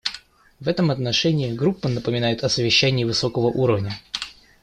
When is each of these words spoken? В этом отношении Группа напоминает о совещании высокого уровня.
В 0.59 0.67
этом 0.67 0.89
отношении 0.89 1.53
Группа 1.55 1.87
напоминает 1.87 2.43
о 2.43 2.49
совещании 2.49 3.03
высокого 3.03 3.49
уровня. 3.51 3.99